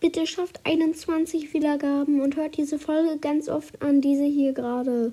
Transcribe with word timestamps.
bitte 0.00 0.26
schafft 0.26 0.60
21 0.64 1.52
Wiedergaben 1.52 2.20
und 2.20 2.36
hört 2.36 2.56
diese 2.56 2.78
Folge 2.78 3.18
ganz 3.18 3.48
oft 3.48 3.80
an, 3.82 4.00
diese 4.00 4.24
hier 4.24 4.52
gerade. 4.52 5.12